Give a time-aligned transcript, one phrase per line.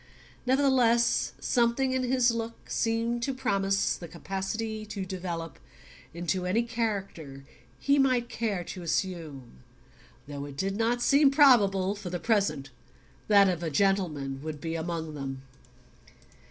[0.47, 5.59] Nevertheless something in his look seemed to promise the capacity to develop
[6.11, 7.45] into any character
[7.77, 9.57] he might care to assume;
[10.27, 12.71] though it did not seem probable that, for the present,
[13.27, 15.43] that of a gentleman would be among them.